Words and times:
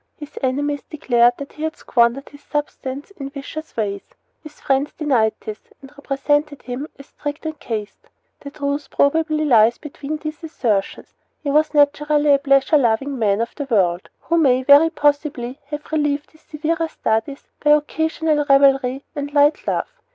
His 0.17 0.35
enemies 0.41 0.81
declared 0.89 1.35
that 1.37 1.53
he 1.53 1.61
had 1.61 1.75
squandered 1.77 2.29
his 2.29 2.41
substance 2.41 3.11
in 3.11 3.29
vicious 3.29 3.77
ways. 3.77 4.01
His 4.41 4.59
friends 4.59 4.91
denied 4.93 5.35
this, 5.41 5.59
and 5.79 5.91
represented 5.95 6.63
him 6.63 6.87
as 6.97 7.05
strict 7.05 7.45
and 7.45 7.59
chaste. 7.59 8.07
The 8.39 8.49
truth 8.49 8.89
probably 8.89 9.45
lies 9.45 9.77
between 9.77 10.17
these 10.17 10.39
two 10.41 10.47
assertions. 10.47 11.13
He 11.43 11.51
was 11.51 11.75
naturally 11.75 12.33
a 12.33 12.39
pleasure 12.39 12.79
loving 12.79 13.19
man 13.19 13.41
of 13.41 13.53
the 13.53 13.65
world, 13.69 14.09
who 14.21 14.37
may 14.39 14.63
very 14.63 14.89
possibly 14.89 15.59
have 15.67 15.91
relieved 15.91 16.31
his 16.31 16.41
severer 16.41 16.87
studies 16.87 17.43
by 17.63 17.69
occasional 17.69 18.43
revelry 18.49 19.03
and 19.15 19.31
light 19.35 19.67
love. 19.67 19.87